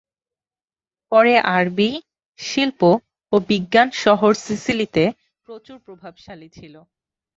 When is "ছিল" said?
6.57-6.75